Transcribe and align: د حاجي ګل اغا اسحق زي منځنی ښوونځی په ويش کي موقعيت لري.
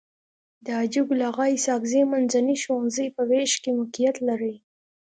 د 0.63 0.65
حاجي 0.77 1.01
ګل 1.07 1.21
اغا 1.29 1.45
اسحق 1.55 1.83
زي 1.91 2.01
منځنی 2.11 2.55
ښوونځی 2.63 3.07
په 3.15 3.21
ويش 3.29 3.53
کي 3.61 3.69
موقعيت 3.77 4.15
لري. 4.27 4.55